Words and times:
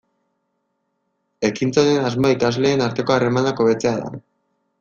Ekintza 1.51 1.83
honen 1.83 2.09
asmoa 2.09 2.33
ikasleen 2.39 2.85
arteko 2.89 3.17
harremanak 3.19 3.63
hobetzea 3.67 3.97
da. 4.03 4.13